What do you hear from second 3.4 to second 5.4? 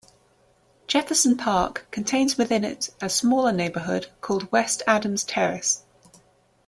neighborhood called West Adams